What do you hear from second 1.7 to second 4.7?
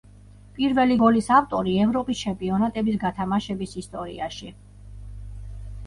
ევროპის ჩემპიონატების გათამაშების ისტორიაში.